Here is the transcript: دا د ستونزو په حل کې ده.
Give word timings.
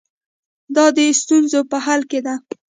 دا 0.75 0.85
د 0.97 0.99
ستونزو 1.21 1.59
په 1.71 1.77
حل 1.85 2.01
کې 2.09 2.19
ده. 2.25 2.35